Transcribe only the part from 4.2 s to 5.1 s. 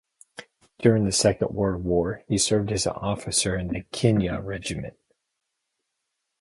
Regiment.